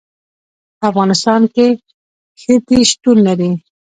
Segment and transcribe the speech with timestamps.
[0.77, 1.67] په افغانستان کې
[2.41, 3.51] ښتې شتون لري.